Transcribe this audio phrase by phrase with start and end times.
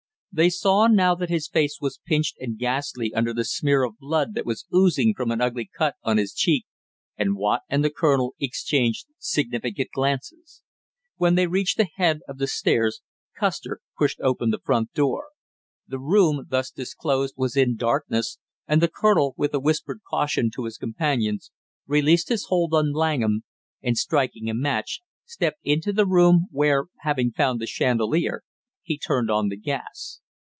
[0.33, 4.33] They saw now that his face was pinched and ghastly under the smear of blood
[4.33, 6.65] that was oozing from an ugly cut on his cheek,
[7.17, 10.61] and Watt and the colonel exchanged significant glances.
[11.17, 13.01] When they reached the head of the stairs
[13.37, 15.31] Custer pushed open the first door;
[15.85, 18.37] the room thus disclosed was in darkness,
[18.69, 21.51] and the colonel, with a whispered caution to his companions,
[21.87, 23.43] released his hold on Langham,
[23.83, 28.43] and striking a match, stepped into the room where, having found the chandelier,
[28.83, 30.19] he turned on the gas.